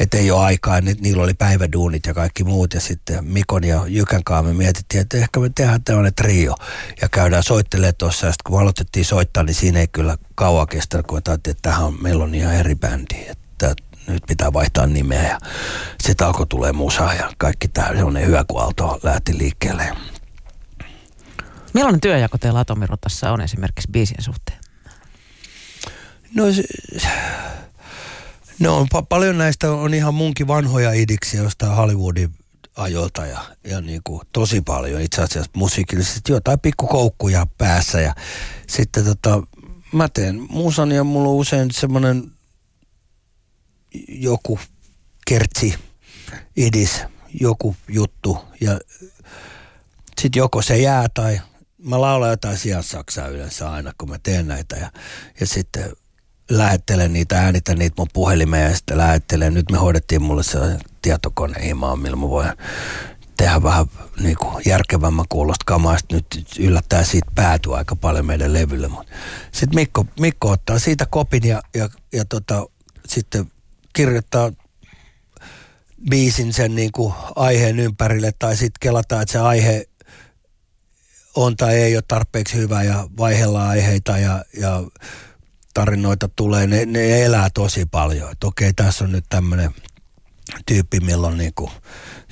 [0.00, 2.74] että ei ole aikaa, niin niillä oli päiväduunit ja kaikki muut.
[2.74, 6.54] Ja sitten Mikon ja Jykän kanssa me mietittiin, että ehkä me tehdään tämmöinen trio
[7.00, 8.26] ja käydään soittelemaan tuossa.
[8.26, 12.02] Ja sitten kun aloitettiin soittaa, niin siinä ei kyllä kauan kestä, kun että tähän on,
[12.02, 13.26] meillä on ihan eri bändi.
[13.28, 13.74] Että
[14.06, 15.38] nyt pitää vaihtaa nimeä ja
[16.00, 19.96] sitten alkoi tulee musa ja kaikki tämä semmoinen hyvä, kun Aalto lähti liikkeelle.
[21.74, 24.58] Millainen työjako teillä Atomirotassa on esimerkiksi biisien suhteen?
[26.34, 26.44] No,
[28.58, 32.34] no pa- paljon näistä on ihan munkin vanhoja idiksiä jostain Hollywoodin
[32.76, 38.14] ajoilta ja, ja niin kuin tosi paljon itse asiassa musiikillisesti jotain pikkukoukkuja päässä ja
[38.66, 39.42] sitten tota,
[39.92, 42.32] mä teen musan ja mulla on usein semmoinen
[44.08, 44.58] joku
[45.26, 45.74] kertsi,
[46.56, 47.02] idis,
[47.40, 48.78] joku juttu ja
[50.20, 51.40] sitten joko se jää tai
[51.78, 54.90] mä laulan jotain sijaan saksaa yleensä aina, kun mä teen näitä ja,
[55.40, 55.92] ja sitten
[56.50, 59.54] lähettelen niitä, äänitän niitä mun puhelimeen ja sitten lähettelen.
[59.54, 60.58] Nyt me hoidettiin mulle se
[61.02, 62.52] tietokone himaan, millä mä voin
[63.36, 63.86] tehdä vähän
[64.20, 65.98] niin kuin järkevämmän kuulosta kamaa.
[65.98, 68.90] Sitten nyt yllättää siitä päätyä aika paljon meidän levylle.
[69.52, 72.66] Sitten Mikko, Mikko ottaa siitä kopin ja, ja, ja tota,
[73.06, 73.52] sitten
[73.92, 74.52] kirjoittaa
[76.10, 79.86] biisin sen niin kuin aiheen ympärille tai sitten kelataan, että se aihe
[81.36, 84.82] on tai ei ole tarpeeksi hyvä ja vaihellaan aiheita ja, ja
[85.74, 88.32] tarinoita tulee, ne, ne elää tosi paljon.
[88.32, 89.74] Että okei, tässä on nyt tämmöinen
[90.66, 91.70] tyyppi, milloin niin kuin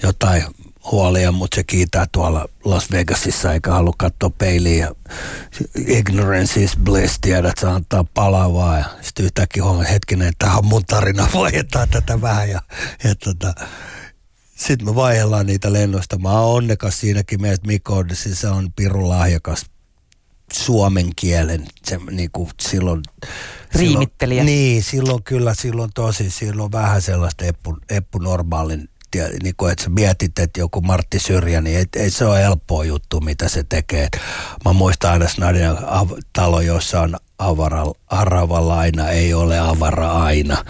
[0.03, 0.45] jotain
[0.91, 4.79] huolia, mutta se kiitää tuolla Las Vegasissa eikä halua katsoa peiliin.
[4.79, 4.95] Ja
[5.87, 8.79] ignorance is bliss, tiedät, se antaa palavaa.
[8.79, 12.51] Ja sitten yhtäkkiä huomaa, hetkinen, että tämä on mun tarina, vaihdetaan tätä vähän.
[12.51, 12.63] Ja,
[13.05, 13.55] ja tota,
[14.57, 16.19] sitten me vaihdellaan niitä lennosta.
[16.19, 19.67] Mä oon onnekas siinäkin meidät Mikko, siis se on pirun lahjakas
[20.53, 23.03] suomen kielen, se, niin kuin silloin,
[23.75, 24.43] Riimittelijä.
[24.43, 29.73] Silloin, niin, silloin kyllä, silloin tosi, silloin vähän sellaista eppu, eppu normaalin ja niin kuin,
[29.73, 33.49] että sä mietit, että joku Martti Syrjä, niin ei, ei se ole helppoa juttu, mitä
[33.49, 34.09] se tekee.
[34.65, 35.79] Mä muistan aina Snadian
[36.33, 40.65] talo, jossa on avara, arava laina, ei ole avara aina.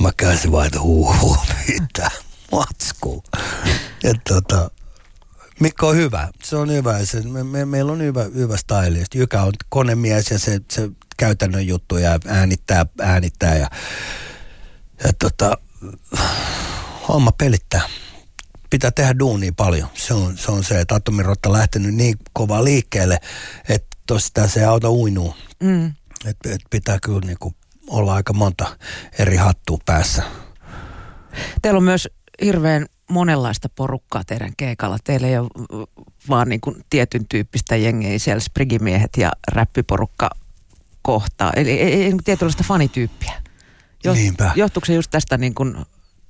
[0.00, 1.36] Mä käsin vaan, että huu, huu
[1.68, 2.10] mitä
[2.52, 3.22] matsku.
[4.28, 4.70] Tota,
[5.60, 7.04] Mikko on hyvä, se on hyvä.
[7.04, 9.14] Se, me, me, meillä on hyvä, hyvä stylist.
[9.14, 13.70] Jykä on konemies ja se, se käytännön juttuja äänittää, äänittää ja,
[15.04, 15.58] ja tota,
[17.08, 17.82] homma pelittää.
[18.70, 19.88] Pitää tehdä duunia paljon.
[19.94, 23.18] Se on se, on se että atomirotta on lähtenyt niin kovaa liikkeelle,
[23.68, 25.34] että tosta se auto uinuu.
[25.62, 25.86] Mm.
[26.26, 27.54] Et, et pitää kyllä niinku
[27.90, 28.76] olla aika monta
[29.18, 30.22] eri hattua päässä.
[31.62, 32.08] Teillä on myös
[32.42, 34.98] hirveän monenlaista porukkaa teidän keikalla.
[35.04, 35.48] Teillä ei ole
[36.28, 40.30] vaan niin kuin tietyn tyyppistä jengiä, siellä sprigimiehet ja räppiporukka
[41.02, 41.52] kohtaa.
[41.56, 43.42] Eli ei, ei, ei tietynlaista fanityyppiä.
[44.04, 44.52] Jo, Niinpä.
[44.54, 45.76] Johtuuko se just tästä niin kuin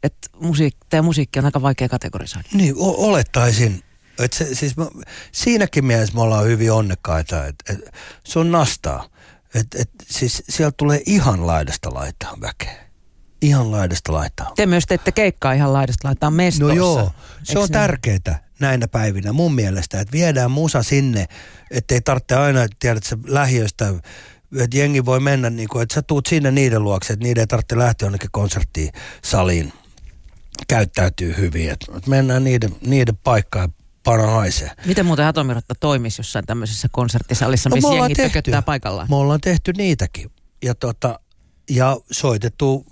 [0.04, 2.48] että musiik, teidän musiikki on aika vaikea kategorisoida.
[2.52, 3.82] Niin, o- olettaisin.
[4.18, 4.86] että se, siis mä,
[5.32, 7.78] siinäkin mielessä me ollaan hyvin onnekkaita, että et,
[8.24, 9.08] se on nastaa.
[9.54, 12.84] Et, et, siis sieltä tulee ihan laidasta laittaa väkeä.
[13.42, 14.52] Ihan laidasta laittaa.
[14.56, 16.74] Te myös teette keikkaa ihan laidasta laittaa mestossa.
[16.74, 17.10] No joo,
[17.42, 21.26] se on tärkeää näinä päivinä mun mielestä, että viedään musa sinne,
[21.70, 23.94] ettei tarvitse aina, tiedät sä, lähiöstä
[24.60, 27.46] että jengi voi mennä, niin kuin, että sä tuut sinne niiden luokse, että niiden ei
[27.46, 28.92] tarvitse lähteä jonnekin konserttiin
[29.24, 29.72] saliin
[30.68, 31.70] käyttäytyy hyvin.
[31.70, 34.70] Et mennään niiden, niiden paikkaan pana haisee.
[34.86, 39.06] Miten muuten Atomirotta toimisi jossain tämmöisessä konserttisalissa, no, missä jengi tököttää paikallaan?
[39.10, 40.30] Me ollaan tehty niitäkin.
[40.64, 41.20] Ja tota,
[41.70, 42.86] ja soitettu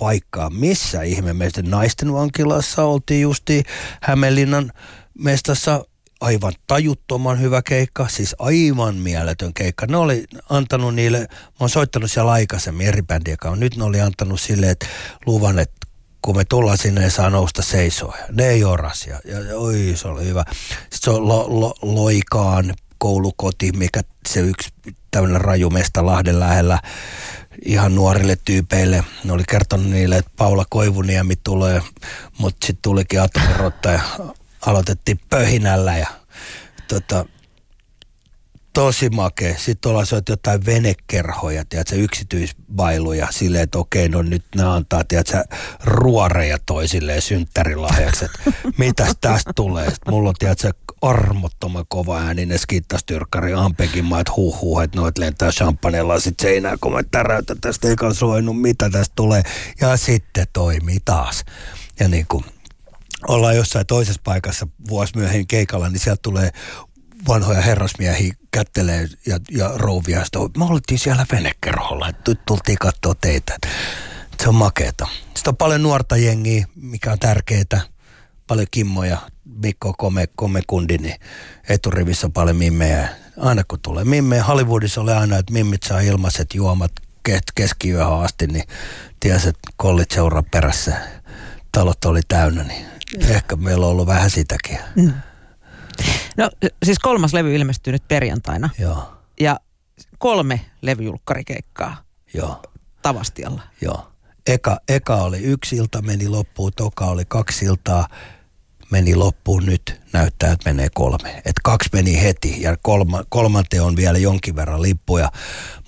[0.00, 3.62] vaikka missä ihme meistä naisten vankilassa oltiin justi
[4.02, 4.72] Hämeenlinnan
[5.18, 5.84] mestassa
[6.20, 9.86] aivan tajuttoman hyvä keikka, siis aivan mieletön keikka.
[9.86, 11.26] Ne oli antanut niille, mä
[11.60, 14.86] oon soittanut siellä aikaisemmin eri bändien kanssa, nyt ne oli antanut silleen, että
[15.26, 15.79] luvan, että
[16.22, 18.16] kun me tullaan sinne, ne saa nousta seisoa.
[18.32, 20.44] Ne ei oras ja, ja oi, se oli hyvä.
[20.50, 24.68] Sitten se on lo, lo, Loikaan koulukoti, mikä se yksi
[25.10, 26.78] tämmöinen rajumesta Lahden lähellä
[27.64, 29.04] ihan nuorille tyypeille.
[29.24, 31.82] Ne oli kertonut niille, että Paula Koivuniemi tulee,
[32.38, 34.00] mutta sitten tulikin atomirotta ja
[34.66, 36.06] aloitettiin pöhinällä ja
[36.88, 37.26] tota,
[38.72, 39.58] tosi makea.
[39.58, 45.44] Sitten ollaan syöty jotain venekerhoja, tiedätkö, yksityisbailuja silleen, että okei, no nyt ne antaa, tiedätkö,
[45.84, 48.38] ruoreja toisilleen synttärilahjaksi, että
[48.78, 49.90] mitäs tästä tulee.
[49.90, 54.04] Sitten mulla on, tiedätkö, armottoman kova ääninen skittastyrkkari Ampekin
[54.36, 58.90] huh, huh että noit lentää champagnella sit seinään, kun mä täräytän tästä eikä soinut, mitä
[58.90, 59.42] tästä tulee.
[59.80, 61.44] Ja sitten toimii taas.
[62.00, 62.44] Ja niin kuin,
[63.28, 66.50] ollaan jossain toisessa paikassa vuosi myöhemmin keikalla, niin sieltä tulee
[67.28, 70.24] vanhoja herrasmiehiä kättelee ja, ja rouvia.
[70.24, 73.56] Sitten me oltiin siellä venekerholla, että tultiin katsoa teitä.
[74.42, 75.06] Se on makeeta.
[75.24, 77.80] Sitten on paljon nuorta jengiä, mikä on tärkeää.
[78.46, 81.14] Paljon kimmoja, Mikko Kome, Kome Kundi, niin
[81.68, 83.08] eturivissä on paljon mimmejä.
[83.36, 86.92] Aina kun tulee mimmejä, Hollywoodissa oli aina, että mimmit saa ilmaiset juomat
[87.54, 88.64] keskiyöhön asti, niin
[89.20, 90.96] tiesi, että kollit seuraa perässä.
[91.72, 92.86] Talot oli täynnä, niin
[93.28, 94.78] ehkä meillä on ollut vähän sitäkin.
[94.96, 95.12] Mm.
[96.36, 96.50] No
[96.84, 98.70] siis kolmas levy ilmestyy nyt perjantaina.
[98.78, 99.12] Joo.
[99.40, 99.60] Ja
[100.18, 101.96] kolme levyjulkkarikeikkaa.
[102.34, 102.62] Joo.
[103.02, 103.62] Tavastialla.
[103.80, 104.06] Joo.
[104.46, 108.08] Eka, eka oli yksi ilta, meni loppuun, toka oli kaksi iltaa,
[108.90, 111.42] meni loppuun nyt, näyttää, että menee kolme.
[111.44, 115.32] Et kaksi meni heti ja kolma, kolmanteen on vielä jonkin verran lippuja,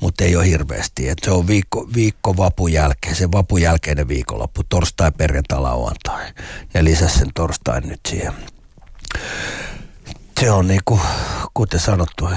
[0.00, 1.08] mutta ei ole hirveästi.
[1.08, 6.32] Et se on viikko, viikko vapun jälkeen, se vapun jälkeinen viikonloppu, torstai, perjantai, lauantai.
[6.74, 8.32] Ja lisäsi sen torstain nyt siihen
[10.42, 11.00] se on niinku,
[11.54, 12.28] kuten sanottu,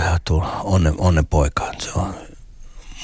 [0.63, 1.71] onnen, onnen poika.
[1.79, 2.15] Se on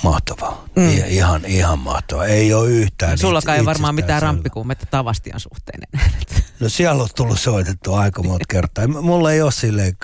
[0.03, 0.65] mahtavaa.
[0.75, 0.89] Mm.
[1.07, 2.25] ihan, ihan mahtavaa.
[2.25, 3.17] Ei ole yhtään.
[3.17, 6.09] Sulla ei varmaan mitään ramppikuumetta Tavastian suhteen enää.
[6.59, 8.87] No siellä on tullut soitettu aika monta kertaa.
[8.87, 9.97] Mulla ei ole silleen,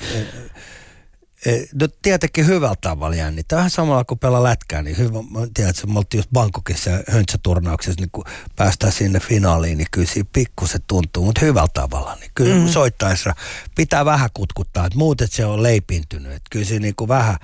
[1.82, 3.58] no tietenkin hyvällä tavalla jännittää.
[3.58, 5.22] Vähän samalla kuin pelaa lätkää, niin hyvä.
[5.22, 8.24] Mä tiedän, että me oltiin just Bangkokissa höntsäturnauksessa, niin kun
[8.56, 12.16] päästään sinne finaaliin, niin kyllä siinä pikkusen tuntuu, mutta hyvällä tavalla.
[12.20, 12.68] Niin kyllä mm.
[12.68, 13.36] soittaessa
[13.76, 16.32] pitää vähän kutkuttaa, että muuten se on leipintynyt.
[16.32, 17.36] Että kyllä se niin kuin vähän,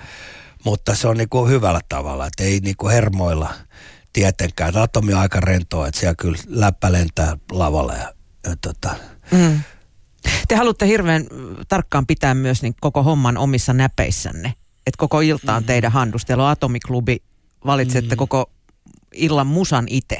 [0.64, 3.54] mutta se on niin kuin hyvällä tavalla, että ei niin kuin hermoilla
[4.12, 4.76] tietenkään.
[4.76, 8.14] Atomi on aika rentoa, että siellä kyllä läppä lentää lavalle ja,
[8.46, 8.94] ja tota,
[9.30, 9.60] mm
[10.48, 11.26] te haluatte hirveän
[11.68, 14.54] tarkkaan pitää myös niin koko homman omissa näpeissänne.
[14.86, 15.66] Että koko ilta on mm.
[15.66, 16.26] teidän handusta.
[16.26, 17.22] Teillä on Atomiklubi,
[17.66, 18.18] valitsette mm.
[18.18, 18.50] koko
[19.12, 20.16] illan musan itse.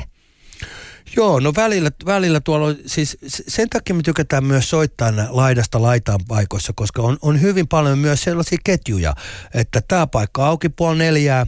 [1.16, 6.20] Joo, no välillä, välillä tuolla on, siis sen takia me tykätään myös soittaa laidasta laitaan
[6.28, 9.14] paikoissa, koska on, on hyvin paljon myös sellaisia ketjuja,
[9.54, 11.46] että tämä paikka auki puoli neljää,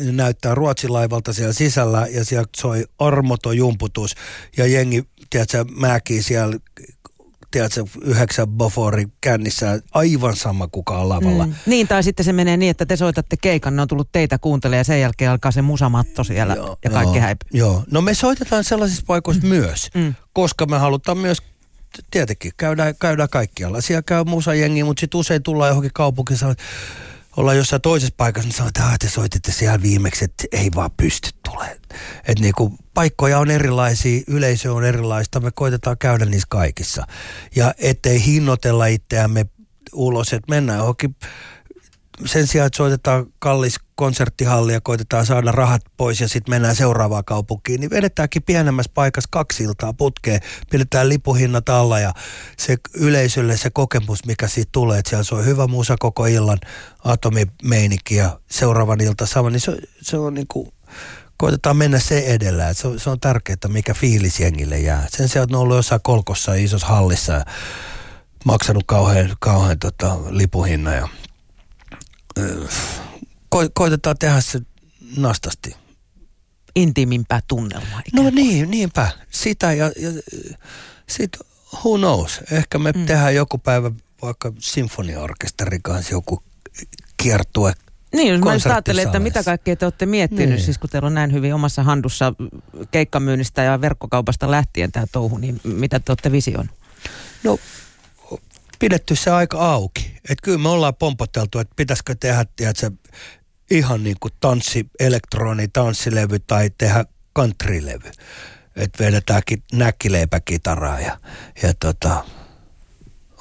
[0.00, 4.14] näyttää Ruotsin laivalta siellä sisällä ja siellä soi armoto jumputus
[4.56, 6.58] ja jengi, tiedätkö, mäkii siellä
[7.54, 11.46] tiedätkö, yhdeksän Bofori kännissä, aivan sama kuka on lavalla.
[11.46, 11.54] Mm.
[11.66, 14.80] Niin, tai sitten se menee niin, että te soitatte keikan, ne on tullut teitä kuuntelemaan
[14.80, 17.48] ja sen jälkeen alkaa se musamatto siellä joo, ja kaikki joo, häipyy.
[17.52, 19.48] Joo, no me soitetaan sellaisissa paikoissa mm.
[19.48, 20.14] myös, mm.
[20.32, 21.38] koska me halutaan myös
[22.10, 23.80] tietenkin käydään, käydään kaikkialla.
[23.80, 26.38] Siellä käy musajengi, mutta sitten usein tullaan johonkin kaupunkiin
[27.36, 31.30] ollaan jossain toisessa paikassa, niin sanotaan, että te soititte siellä viimeksi, että ei vaan pysty
[31.44, 31.76] tulemaan.
[32.18, 37.06] Että niinku, paikkoja on erilaisia, yleisö on erilaista, me koitetaan käydä niissä kaikissa.
[37.56, 39.46] Ja ettei hinnoitella itseämme
[39.92, 41.16] ulos, että mennään johonkin
[42.26, 47.24] sen sijaan, että soitetaan kallis konserttihalli ja koitetaan saada rahat pois ja sitten mennään seuraavaan
[47.24, 52.12] kaupunkiin, niin vedetäänkin pienemmässä paikassa kaksi iltaa putkeen, pidetään lipuhinnat alla ja
[52.58, 56.58] se yleisölle se kokemus, mikä siitä tulee, että siellä on hyvä musa koko illan,
[57.04, 60.68] atomimeininki ja seuraavan ilta sama, niin se, se on niin kuin,
[61.36, 65.06] koitetaan mennä se edellä, se on, se on tärkeää, mikä fiilis jengille jää.
[65.08, 67.44] Sen sijaan, että on ollut jossain kolkossa isossa hallissa ja
[68.44, 71.08] maksanut kauhean, kauhean tota, lipuhinnan ja
[73.54, 74.60] ko- koitetaan tehdä se
[75.16, 75.76] nastasti.
[76.76, 78.02] Intiimimpää tunnelmaa.
[78.12, 79.08] No niin, niinpä.
[79.30, 80.10] Sitä ja, ja
[81.08, 81.30] sit
[81.72, 82.40] who knows.
[82.50, 83.06] Ehkä me mm.
[83.06, 83.90] tehdään joku päivä
[84.22, 86.42] vaikka sinfoniaorkesterin kanssa joku
[87.16, 87.72] kiertue
[88.14, 90.60] niin, jos mä ajattelen, että mitä kaikkea te olette miettinyt, niin.
[90.60, 92.32] siis kun teillä on näin hyvin omassa handussa
[92.90, 96.70] keikkamyynnistä ja verkkokaupasta lähtien tämä touhu, niin mitä te olette vision?
[97.44, 97.58] No
[98.78, 100.14] pidetty se aika auki.
[100.16, 102.90] Että kyllä me ollaan pompoteltu, että pitäisikö tehdä, tiedätkö,
[103.70, 107.04] ihan niin kuin tanssi, elektroni, tanssilevy tai tehdä
[107.36, 108.10] countrylevy.
[108.76, 111.18] Että vedetäänkin näkkileipäkitaraa ja,
[111.62, 112.24] ja tota,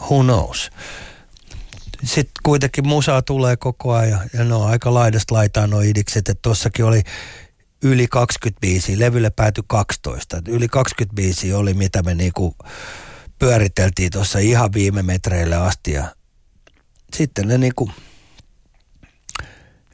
[0.02, 0.70] who knows.
[2.04, 6.42] Sitten kuitenkin musaa tulee koko ajan ja ne on aika laidasta laitaan nuo idikset, että
[6.42, 7.02] tossakin oli
[7.84, 10.42] yli 25, levylle päätyi 12.
[10.48, 12.56] Yli 25 oli mitä me niinku
[13.40, 16.16] pyöriteltiin tuossa ihan viime metreille asti ja
[17.16, 17.92] sitten ne niinku,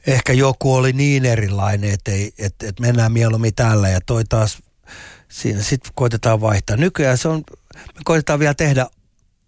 [0.06, 4.58] ehkä joku oli niin erilainen, että, että, että mennään mieluummin tällä ja toi taas
[5.28, 6.76] siinä sitten koitetaan vaihtaa.
[6.76, 7.42] Nykyään se on,
[7.74, 8.86] me koitetaan vielä tehdä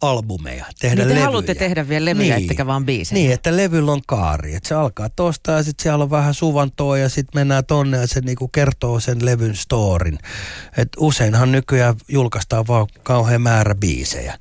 [0.02, 1.24] albumeja, tehdä niin te levyjä.
[1.24, 2.44] haluatte tehdä vielä levyjä, niin.
[2.44, 3.14] ettekä vaan biisejä.
[3.14, 4.54] Niin, että levyllä on kaari.
[4.54, 8.06] Että se alkaa tosta ja sitten siellä on vähän suvantoa ja sitten mennään tonne ja
[8.06, 10.18] se niinku kertoo sen levyn storin.
[10.76, 14.38] Et useinhan nykyään julkaistaan vaan kauhean määrä biisejä.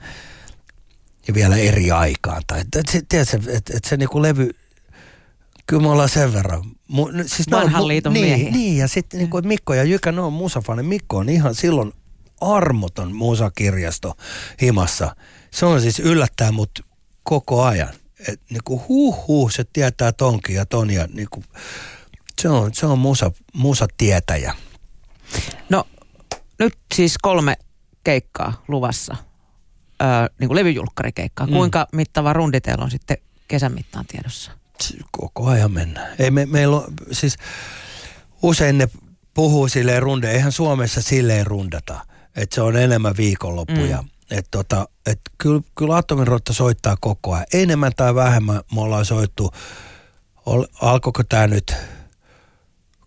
[1.28, 2.42] Ja vielä eri aikaan.
[2.48, 4.50] Tai, et, et, tiedätkö, että et se niinku levy,
[5.68, 6.64] kyllä me ollaan sen verran.
[6.88, 8.52] Mu, siis Vanhan liiton niin, miehiä.
[8.52, 10.84] Niin, ja sitten niinku, Mikko ja Jykä, ne on musafani.
[10.84, 11.94] Mikko on ihan silloin
[12.42, 14.14] armoton musakirjasto
[14.62, 15.16] himassa.
[15.52, 16.86] Se on siis yllättää mut
[17.24, 17.94] koko ajan.
[18.28, 21.44] Et niinku huh huh, se tietää tonkin ja ton ja niinku,
[22.42, 24.56] se on, se on musa, musa tietäjä.
[25.70, 25.88] No
[26.60, 27.58] nyt siis kolme
[28.04, 29.16] keikkaa luvassa,
[30.02, 30.08] öö,
[30.40, 31.48] niin kuin levyjulkkarikeikkaa.
[31.48, 31.54] Mm.
[31.54, 34.52] Kuinka mittava rundi teillä on sitten kesän mittaan tiedossa?
[35.12, 36.16] Koko ajan mennään.
[36.20, 37.36] Ei me, meillä on, siis
[38.42, 38.90] usein ne
[39.34, 42.06] puhuu silleen runde, eihän Suomessa silleen rundata.
[42.36, 44.02] Että se on enemmän viikonloppuja.
[44.02, 44.10] Mm.
[44.32, 47.46] Että tota, et kyllä, kyllä Atomin rotta soittaa koko ajan.
[47.54, 49.52] Enemmän tai vähemmän me ollaan soittu,
[50.46, 51.76] ol, alkoiko tämä nyt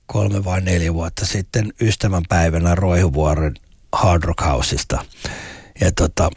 [0.06, 3.54] kolme vai neljä vuotta sitten ystävänpäivänä Roihuvuoren
[3.92, 5.04] Hard Rock Houseista.
[5.80, 6.30] Ja tota,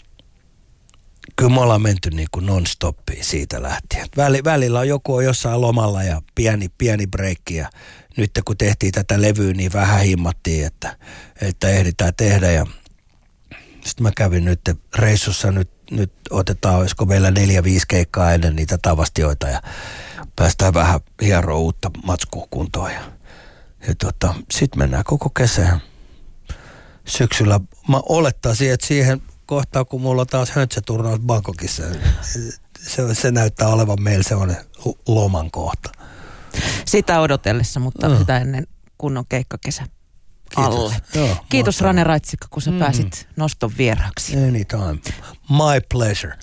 [1.36, 4.08] kyllä me ollaan menty niin kuin non-stoppiin siitä lähtien.
[4.17, 7.69] Väli, välillä on joku on jossain lomalla ja pieni, pieni breikki ja
[8.17, 10.97] nyt kun tehtiin tätä levyä, niin vähän himmattiin, että,
[11.41, 12.65] että ehditään tehdä ja
[13.88, 14.62] sitten mä kävin nyt
[14.95, 19.62] reissussa, nyt, nyt otetaan, olisiko meillä neljä, viisi keikkaa ennen niitä tavastioita ja
[20.36, 22.91] päästään vähän hieroa uutta matskua kuntoon.
[22.91, 23.02] Ja,
[23.88, 25.82] ja tota, sitten mennään koko kesän
[27.06, 27.60] syksyllä.
[27.88, 31.84] Mä olettaisin, että siihen kohtaan, kun mulla on taas höntsäturnaus Bangkokissa,
[32.82, 34.65] se, se näyttää olevan meillä semmoinen
[35.08, 35.91] loman kohta.
[36.86, 38.17] Sitä odotellessa, mutta no.
[38.17, 39.84] sitä ennen kunnon keikkakesä
[40.56, 40.96] alle.
[41.16, 42.80] Joo, Kiitos Rane Raitsikka, kun sä mm.
[42.80, 44.38] pääsit noston vieraaksi.
[44.38, 45.00] Anytime.
[45.50, 46.34] My pleasure.